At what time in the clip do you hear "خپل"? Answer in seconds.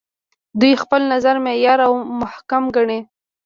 0.83-1.01